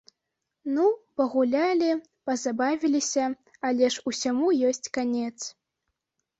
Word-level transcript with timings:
Ну, 0.77 0.85
пагулялі, 1.21 1.89
пазабавіліся, 2.31 3.29
але 3.71 3.93
ж 3.99 4.09
усяму 4.13 4.47
ёсць 4.73 4.85
канец. 4.99 5.37